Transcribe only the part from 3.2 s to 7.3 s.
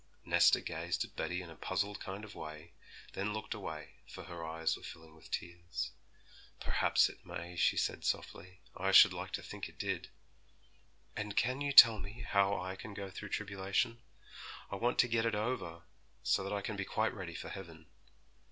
looked away, for her eyes were filling with tears. 'Perhaps it